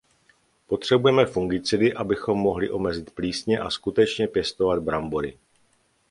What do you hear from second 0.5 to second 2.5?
Potřebujeme fungicidy, abychom